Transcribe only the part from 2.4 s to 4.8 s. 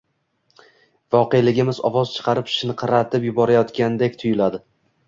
chinqirab yuborayotgandek tuyuladi.